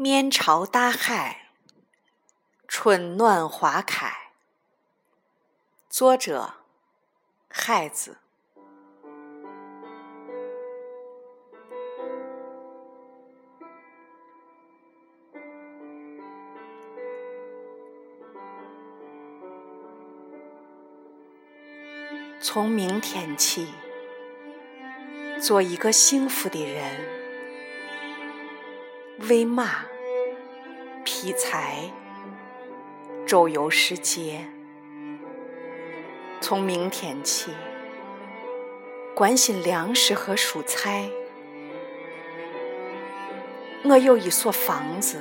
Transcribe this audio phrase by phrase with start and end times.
[0.00, 1.48] 面朝大海，
[2.68, 4.08] 春暖花开。
[5.90, 6.54] 作者：
[7.48, 8.18] 孩子。
[22.40, 23.74] 从明天起，
[25.40, 27.17] 做一个幸福的人，
[29.26, 29.84] 喂马、
[31.04, 31.90] 劈柴、
[33.26, 34.46] 周游世界。
[36.40, 37.52] 从明天起，
[39.16, 41.10] 关心粮食和蔬菜。
[43.82, 45.20] 我有一所房子，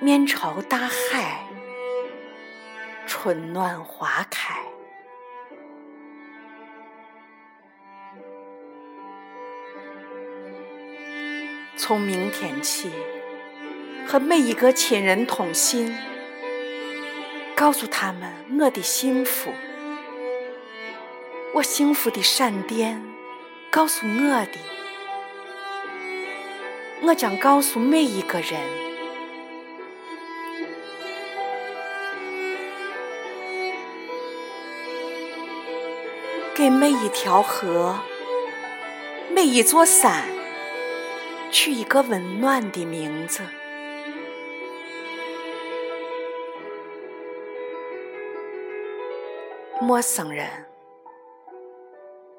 [0.00, 1.44] 面朝大海，
[3.06, 4.58] 春暖花开。
[11.82, 12.90] 从明天起，
[14.06, 15.96] 和每一个亲人通信，
[17.56, 19.50] 告诉他们我的幸福。
[21.54, 23.02] 我幸福的闪电
[23.70, 24.58] 告诉我的，
[27.00, 28.60] 我将告诉每一个人，
[36.54, 37.98] 给每一条河，
[39.34, 40.39] 每一座山。
[41.50, 43.42] 取一个温暖的名字，
[49.80, 50.46] 陌生人，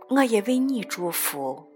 [0.08, 1.68] 我也为你祝福。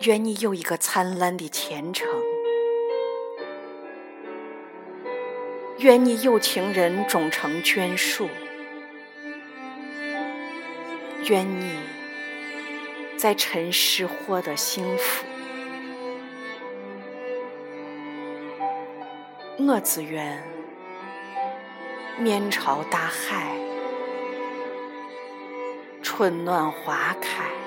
[0.00, 2.08] 愿你有一个灿烂的前程，
[5.78, 8.28] 愿你有情人终成眷属，
[11.28, 12.01] 愿你。
[13.22, 15.24] 在尘世获得幸福，
[19.58, 20.42] 我只愿
[22.18, 23.56] 面朝大海，
[26.02, 27.61] 春暖花开。